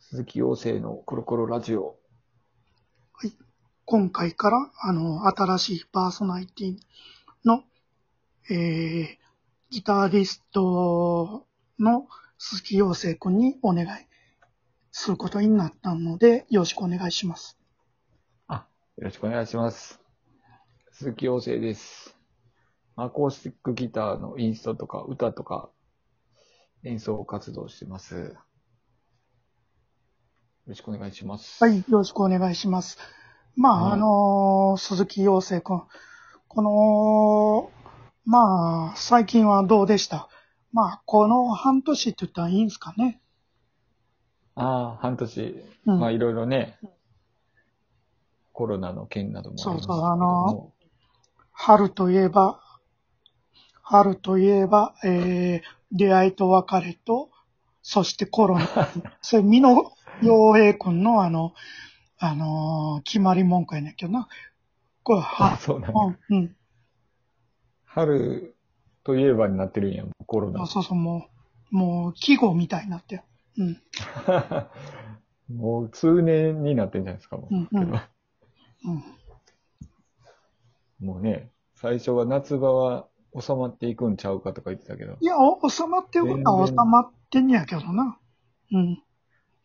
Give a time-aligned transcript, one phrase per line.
[0.00, 1.96] 鈴木陽生のコロコロラジオ。
[3.84, 6.76] 今回から、あの、新しいパーソナリティ
[7.44, 7.64] の、
[8.50, 9.06] えー、
[9.70, 11.46] ギタリスト
[11.78, 12.06] の
[12.38, 13.88] 鈴木陽生君にお願い
[14.92, 17.58] することになったので、よろしくお願いします。
[18.98, 20.01] よろしくお願いします。
[20.94, 22.14] 鈴木陽生です。
[22.96, 25.70] アコースティックギターのインストとか歌とか
[26.84, 28.14] 演奏活動してます。
[28.14, 28.36] よ
[30.66, 31.64] ろしくお願いします。
[31.64, 32.98] はい、よろしくお願いします。
[33.56, 35.82] まあ、はいあの鈴木陽生君、
[36.46, 37.70] この、
[38.26, 40.28] まあ、最近はどうでした？
[40.72, 43.22] まあ、この半年って言ったらいいんですかね。
[44.56, 45.64] ああ、半年。
[45.86, 46.78] うんまあいろいろね、
[48.52, 50.71] コロナの件などもありますけどもそうそうあの
[51.52, 52.60] 春といえば、
[53.82, 55.60] 春といえば、えー、
[55.92, 57.30] 出会いと別れと、
[57.82, 58.66] そしてコロナ。
[59.20, 61.52] それ、美濃洋平君のあの、
[62.18, 64.28] あのー決まり文句やねんけどな。
[65.02, 66.00] これ、あ、は、そうなんだ。
[66.00, 66.56] うん、うん。
[67.84, 68.54] 春
[69.04, 70.66] といえばになってるんや、コロナ。
[70.66, 71.28] そうそう、も
[71.72, 73.22] う、もう、季語みたいになってる。
[73.58, 73.82] うん。
[75.54, 77.54] もう通年になってんじゃないですか、もう。
[77.54, 77.92] うんうん。
[81.02, 83.06] もうね、最初は夏場は
[83.38, 85.16] 収まっていくんちゃうかとか言ってたけど。
[85.20, 88.18] いや、お収まってることは収まってんねやけどな。
[88.72, 89.02] うん。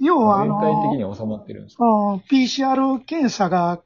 [0.00, 1.84] 要は、あ全の体的には収まってるんですか？
[1.84, 3.82] うん、PCR 検査が、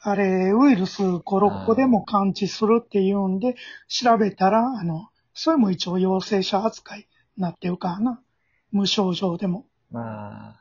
[0.00, 3.56] あれ、ウイルス5、6個でも感知するっていうんで、
[3.88, 8.22] 調べたら、あの、それも一応陽性者扱いになってるからな。
[8.70, 9.66] 無症状でも。
[9.90, 10.60] まあ、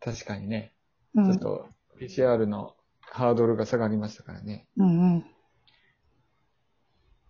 [0.00, 0.72] 確かにね、
[1.14, 1.26] うん。
[1.26, 1.68] ちょっと
[2.00, 2.74] PCR の
[3.12, 4.66] ハードルが下がりましたからね。
[4.76, 5.24] うんうん。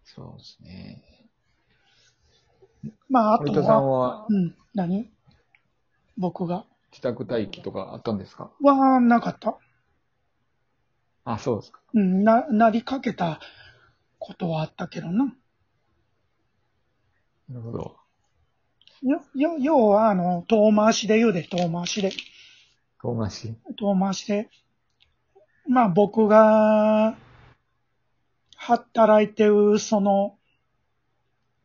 [0.04, 1.02] そうですね。
[3.08, 4.26] まあ、あと森田さんは、は？
[4.28, 5.10] うん、何？
[6.16, 6.66] 僕が？
[6.92, 8.50] 自宅待機とかあったんですか？
[8.60, 9.58] は、なかった。
[11.24, 11.80] あ、そうですか。
[11.94, 13.40] うん、な、なりかけた
[14.18, 15.34] ことはあったけどな。
[17.48, 17.96] なるほど。
[19.02, 22.12] よ、よ、要は、あの、遠回しで言うで、遠回しで。
[23.02, 23.54] 遠回し？
[23.78, 24.50] 遠回しで。
[25.70, 27.14] まあ僕が
[28.56, 30.36] 働いてるその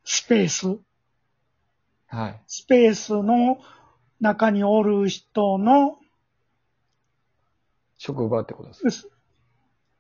[0.04, 0.78] スペース、
[2.06, 2.42] はい。
[2.46, 3.58] スペースの
[4.22, 5.98] 中におる人の、
[7.98, 9.10] 職場ってことです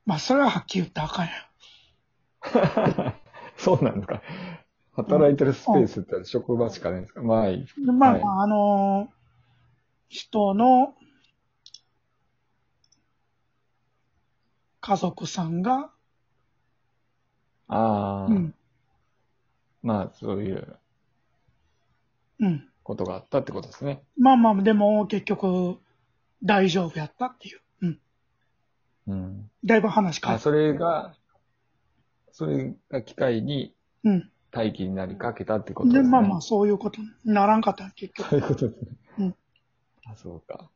[0.05, 2.93] まあそれははっきり言ったらあかんやん。
[2.93, 3.15] か
[3.57, 4.21] そうなんですか。
[4.93, 7.23] 働いてるスペースって職場しかないんですか？
[7.23, 7.65] まあいい。
[7.83, 9.09] でまあ、はいまああの
[10.09, 10.93] 人の
[14.85, 15.89] 家族さんが、
[17.67, 18.53] ああ、うん、
[19.81, 20.77] まあそういう
[22.39, 22.69] うん。
[22.83, 24.03] ことがあったってことですね。
[24.15, 25.79] まあまあ、でも結局
[26.43, 27.61] 大丈夫やったっていう。
[27.81, 27.99] うん。
[29.07, 29.51] うん。
[29.63, 30.43] だいぶ話変わあ、った。
[30.43, 31.15] それが、
[32.31, 34.29] それが機会にうん。
[34.53, 36.11] 待機になりかけたってことで、ですね。
[36.11, 38.29] まあまあ、そういうことにならんかった、結局。
[38.29, 38.87] そういうことですね。
[39.17, 39.35] うん。
[40.05, 40.69] あ、そうか。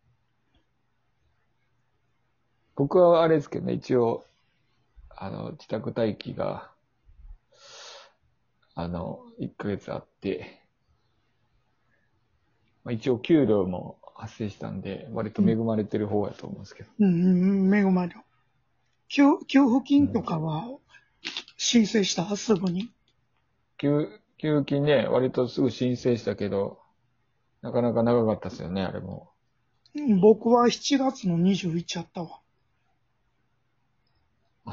[2.80, 4.26] 僕はあれですけどね、一応、
[5.10, 6.72] あの、自宅待機が、
[8.74, 10.64] あの、1ヶ月あって、
[12.86, 16.90] まあ、一応給料も発生したんで、割と恵まれてる方やと思うんですけど。
[17.00, 18.22] うん、うん、恵まれる。
[19.10, 20.64] 給、給付金とかは
[21.58, 22.90] 申請したすぐに。
[23.78, 24.08] 給、
[24.38, 26.80] 給付金ね、割とすぐ申請したけど、
[27.62, 29.32] なかなか長かったですよね、あれも。
[29.96, 32.40] うん僕は7月の21やったわ。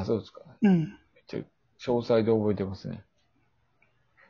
[0.00, 0.42] あ、そうですか。
[0.62, 0.80] うん。
[0.80, 0.88] めっ
[1.26, 1.38] ちゃ
[1.90, 3.04] 詳細で覚えてますね。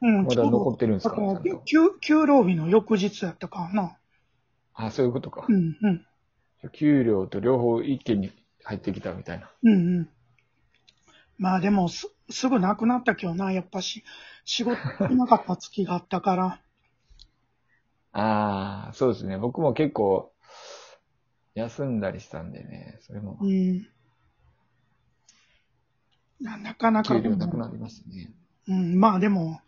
[0.03, 0.25] うん。
[0.25, 1.17] まだ残ってるんですか？
[1.17, 3.97] だからちゃんと給、給料日の翌日やったからな。
[4.75, 5.53] あ、そういうことかう。
[5.53, 6.07] ん、うん。
[6.73, 8.33] 給料と両方一気に
[8.65, 9.51] 入ってきたみたいな。
[9.63, 10.09] うん、うん。
[11.39, 14.05] まあでもす、すぐなくなったけどな、やっぱし、
[14.45, 14.81] 仕事
[15.11, 16.61] いなかった月があったから。
[18.13, 19.39] ああ、そうですね。
[19.39, 20.33] 僕も結構、
[21.55, 23.87] 休んだりしたんでね、それもう、ん。
[26.41, 28.31] ななかなか給料なくなりましたね。
[28.69, 29.61] うん、まあでも、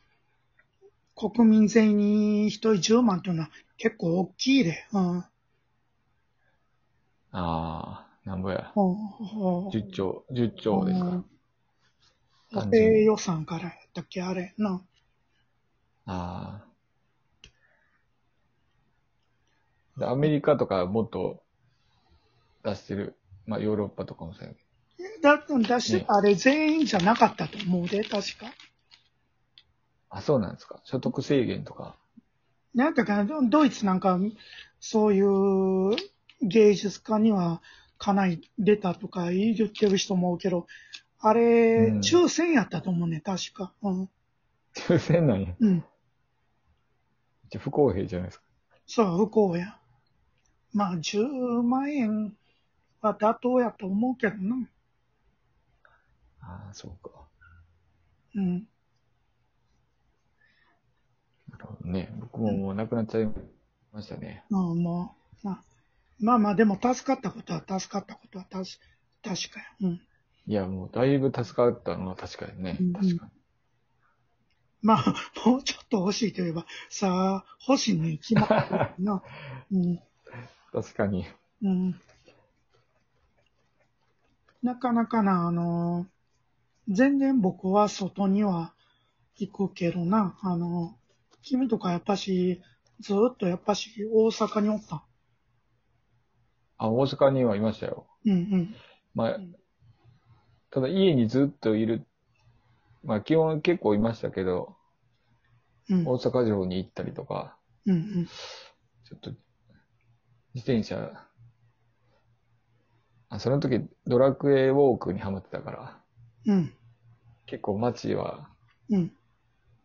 [1.16, 4.86] 国民全員に一人10万っていうのは結構大きいで。
[4.92, 5.12] うん。
[5.12, 5.24] うん
[7.30, 8.72] ああ、なんぼや。
[8.74, 11.24] うん10兆、10兆ですか。
[12.50, 14.82] 家庭予算からやったっけあれな。
[16.06, 16.68] ああ。
[19.98, 21.42] でアメリカとかもっと
[22.64, 23.16] 出してる。
[23.46, 24.60] まあヨーロッパとかもそうやけ
[25.20, 28.52] だだし、ねあれ全員じゃなかったと思うで、確か。
[30.10, 30.80] あ、そうなんですか。
[30.84, 31.96] 所得制限とか。
[32.74, 34.18] なんだかな、ドイツなんか、
[34.80, 35.96] そういう
[36.42, 37.60] 芸術家には
[37.98, 40.66] かなり出たとか言ってる人も多いけど、
[41.20, 43.72] あれ、うん抽選やったと思うね、確か。
[43.82, 44.08] うん。
[44.74, 45.54] 抽選なんや。
[45.58, 45.84] うん。
[47.50, 48.44] じゃ不公平じゃないですか。
[48.86, 49.78] そう、不幸や。
[50.72, 52.36] まあ、10万円
[53.00, 54.56] は妥当やと思うけどな。
[56.40, 57.11] ああ、そうか。
[58.35, 58.67] うん。
[61.50, 62.12] なるほどね。
[62.20, 63.29] 僕ももう亡くなっちゃい
[63.93, 64.44] ましたね。
[64.50, 65.11] まあまあ、
[65.43, 65.62] まあ、
[66.20, 68.64] まあまあ、でも助かったことは助かったことは確
[69.23, 69.67] 確かや。
[69.82, 70.00] うん。
[70.46, 72.76] いや、もうだいぶ助かったのは確かにね。
[72.81, 73.31] うん確かに。
[74.81, 75.14] まあ、
[75.44, 78.55] もうちょっと欲しいといえば、さあ、欲しいに決まって
[78.99, 79.23] るな。
[79.73, 80.00] うん。
[80.73, 81.26] 確かに。
[81.62, 82.00] うん。
[84.62, 86.06] なかなかな、あの、
[86.88, 88.73] 全然僕は外には
[89.37, 90.96] 行くけどな、あの、
[91.43, 92.62] 君とかやっぱし、
[93.00, 95.05] ずーっとやっぱし大阪におった？
[96.79, 98.06] あ、大阪にはいましたよ。
[98.25, 98.75] うんうん。
[99.14, 99.55] まあん、
[100.70, 102.06] ただ家にずっといる。
[103.05, 104.76] まあ基本結構いましたけど、
[105.90, 106.06] うん。
[106.06, 107.56] 大阪城に行ったりとか、
[107.87, 108.26] うんうん。
[108.26, 109.31] ちょっと、
[110.55, 111.26] 自転車、
[113.29, 116.02] あ、その時ドラクエウォークにハマってたから、
[116.46, 116.75] うん。
[117.48, 118.48] 結構街は
[118.90, 119.12] うん。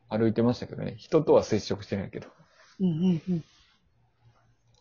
[0.10, 0.96] 歩いてましたけどね。
[0.98, 2.28] 人とは接触してないけど。
[2.80, 3.44] うんうんうん。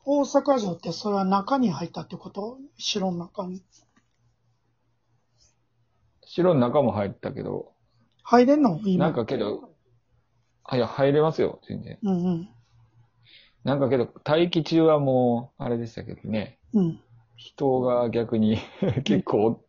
[0.04, 2.58] 大阪城ってそれは中に入ったってこと？
[2.76, 3.62] 城の中に。
[6.24, 7.72] 城の中も入ったけど、
[8.22, 8.80] 入れんの？
[8.84, 9.06] 今。
[9.06, 9.70] なんかけど、
[10.64, 11.98] あ、いや、入れますよ、全然。
[12.02, 12.48] うんうん。
[13.64, 16.58] なんかけど、待機中はもう、あれでしたけどね。
[16.74, 17.00] うん。
[17.36, 18.58] 人が逆に
[19.04, 19.61] 結構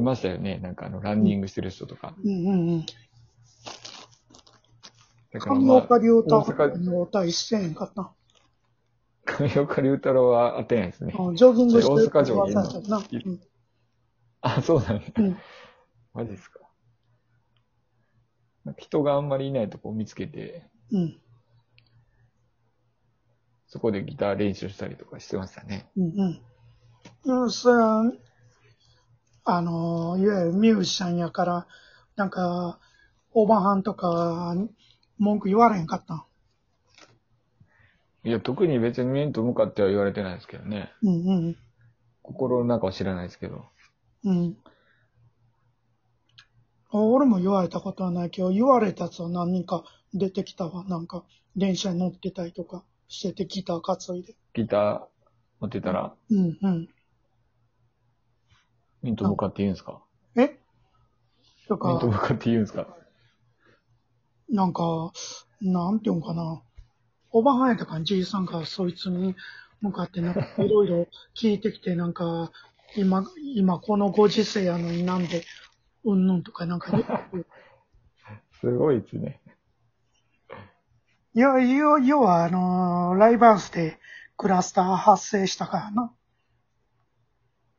[0.00, 0.58] いましたよね。
[0.58, 2.14] なんかあの、ランニングしてる人とか。
[2.24, 2.86] うんうんうん。
[5.32, 8.12] だからまあ神岡、龍太大阪の歌一銭円かった。
[9.24, 11.14] 神岡龍太郎は当てないですね。
[11.16, 13.04] うんジョギングしてる大阪城の忘れたな。
[13.10, 13.40] いる
[14.40, 15.04] あ、そうなんだ。
[15.16, 15.38] うん。
[16.14, 16.60] マジですか。
[18.78, 21.20] 人があんまりいないとこを見つけて、うん。
[23.66, 25.90] そこでギター練習したりとかしてましたね。
[25.96, 26.40] うん。
[27.24, 27.42] うん。
[27.44, 27.50] うん、
[29.44, 31.66] あの、いわゆるミュージシャンやから、
[32.16, 32.78] なんか、
[33.32, 34.54] オーバーハンとか、
[35.18, 36.24] 文句言われへんかったん？
[38.24, 40.92] いや、特に別に面と向かっては言われてないですけどね。
[41.02, 41.56] うんうん。
[42.22, 43.64] 心の中は知らないですけど。
[44.24, 44.56] うん。
[46.92, 50.84] 俺も言われたことはないけど、言われたやつは何人か出てきたわ。
[50.84, 51.24] なんか、
[51.56, 54.34] 電車に乗ってたりとかしてて、ギター担いで。
[54.54, 55.00] ギター
[55.60, 56.88] 持ってたら、うんうん。
[59.02, 60.02] 面と向かって言うんですか？
[60.36, 60.58] え？
[61.68, 62.86] とか、面と向かって言うんですか？
[64.48, 65.12] なんか、
[65.60, 66.62] なんていうんかな？
[67.30, 69.36] おばはんやったかじいさんがそいつに
[69.80, 71.06] 向かってなんかいろいろ
[71.36, 72.50] 聞いてきて、なんか、
[72.96, 73.24] 今、
[73.54, 75.44] 今このご時世やのになんで、
[76.04, 77.10] うんぬんとかなんか言って
[78.60, 79.40] すごいですね。
[81.34, 83.98] いや、要要は、あのーライブハウスで
[84.36, 86.12] クラスター発生したからな。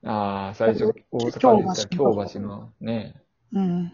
[0.03, 3.21] ああ、最初、大阪で言った京橋のね、
[3.53, 3.93] うん。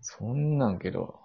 [0.00, 1.18] そんなんけど、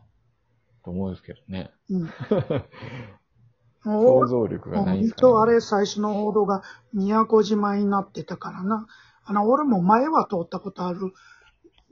[0.84, 1.72] と思うんですけどね。
[1.90, 2.10] うん。
[3.84, 5.22] 想像力がないんですか、ね。
[5.22, 8.88] と、あれ、最初の報道が宮古島になってたからな。
[9.26, 11.14] あの、俺も前は通ったことある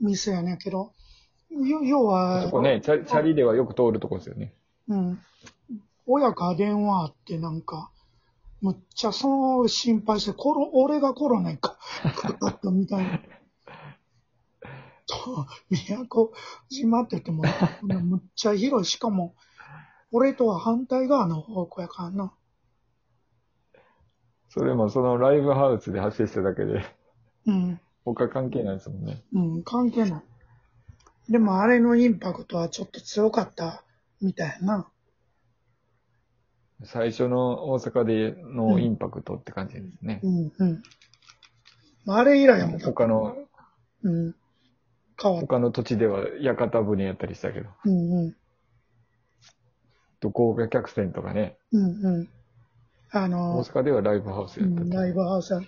[0.00, 0.92] 店やねんけど、
[1.50, 4.54] 要要は、そこね、チャチャリではよく通るとこですよね。
[4.88, 5.18] うん。
[6.06, 7.90] 親から電話あってなんか、
[8.60, 11.78] むっちゃその心配して、コロ、俺がコロナにか
[12.16, 13.20] かかったみたいな。
[15.06, 16.30] と、宮古
[16.68, 17.44] 島って言っても、
[17.82, 18.84] むっちゃ広い。
[18.84, 19.34] しかも、
[20.10, 22.32] 俺とは反対側の方向やからな。
[24.50, 26.84] それもそのライブハウスで発生しただけで、
[27.46, 27.80] うん。
[28.04, 29.22] 他関係ないですもんね。
[29.34, 30.22] うん、関係ない。
[31.30, 33.84] でもあれのインパクトはちょっと強かった
[34.22, 34.88] みたいやな。
[36.84, 40.20] 最初の大阪でのインパクトって感じですね。
[40.22, 40.82] うん、うん。
[42.06, 43.36] あれ以来はまた、他の、
[44.02, 44.34] うん。
[45.16, 48.36] 他の土地では屋形船やったりしたけど、うん、うん。
[50.20, 52.28] と豪華客船とかね、うんうん。
[53.10, 55.66] あ大の、阪ではライブハウスやったうん、ライブハウスある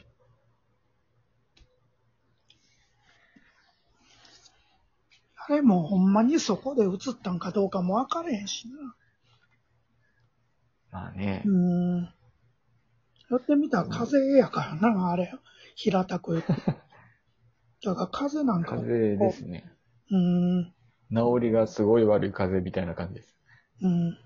[5.49, 8.95] あれもほんまにそこで映ったんかどうかも分かれへんしな。
[10.90, 12.02] まあねう、ん。
[13.30, 15.32] やってみたら風邪やからな、あれ。
[15.76, 16.52] 平たく言って。
[17.82, 19.73] だから風邪なんか、風邪ですね。
[20.11, 20.75] うーん、
[21.12, 23.37] 治りがすごい悪い風邪みたいな感じです。
[23.82, 24.18] うん。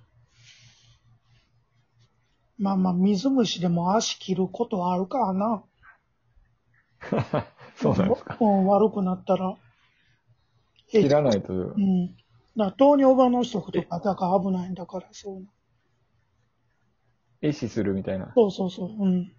[2.58, 5.64] まあまあ、水虫でも足切ることはあるからな。
[7.76, 8.36] そうなんですか。
[8.40, 9.56] うん、悪くなったら。
[10.88, 12.16] 切らないとう、ん。
[12.56, 15.46] だ糖尿病の人とか、だから危ないんだから、そう。
[17.44, 18.32] 壊死するみたいな。
[18.34, 18.88] そうそうそう。
[18.88, 19.32] うん。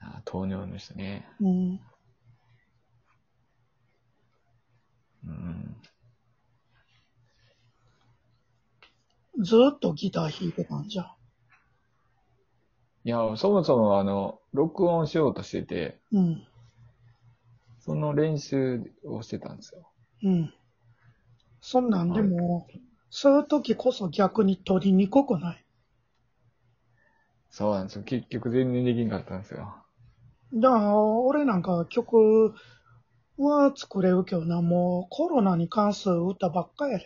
[0.00, 1.26] あ糖尿の人ね。
[1.40, 1.80] うん。
[5.26, 5.76] うん。
[9.42, 11.14] ずっとギター弾いてたんじゃ。
[13.04, 16.46] いや、そもそもあの、録音しようとしてて、うん。
[17.80, 19.90] その練習をしてたんですよ。
[20.24, 20.54] うん。
[21.60, 22.66] そんなんでも、
[23.16, 25.64] そういう時こそ逆に取りにくくない？
[27.48, 28.02] そうなんですよ。
[28.02, 29.72] 結局全然できんかったんですよ。
[30.52, 32.52] だから、俺なんか曲
[33.36, 37.04] は作れるけどな、もうコロナに関する歌ばっかやで。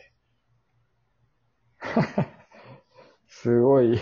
[3.28, 4.00] すごい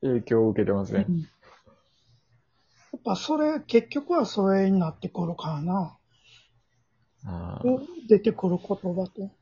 [0.00, 1.06] 影響を受けてますね。
[2.92, 5.98] やっぱそれ、結局はそれになってくるからな。
[8.08, 9.37] 出てくる言葉と、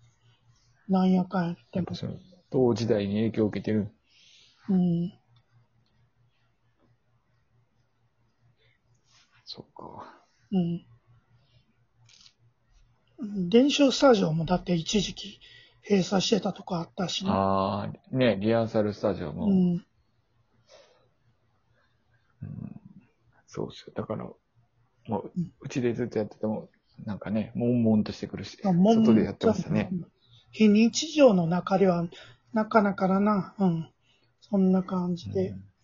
[0.89, 1.95] なんやかんやってもやっぱ。
[1.95, 2.13] その、
[2.51, 3.93] 同時代に影響を受けてる。
[4.69, 5.13] うん。
[9.45, 10.25] そっか。
[10.53, 10.87] うん。
[13.49, 15.41] 練習スタジオもだって一時期
[15.89, 17.31] 閉鎖してたとかあったしね。
[17.31, 19.87] ああ、ね、リハーサルスタジオも、うん。
[23.47, 23.93] そうっすよ。
[23.95, 26.69] だから、もううん、うちでずっとやってても、
[27.05, 29.91] なんかね、悶々としてくるし、外でやってましたね。。
[30.57, 32.07] 非日常の中では、
[32.55, 33.91] なかなかだな、うん。
[34.41, 35.51] そんな感じで。
[35.51, 35.76] うん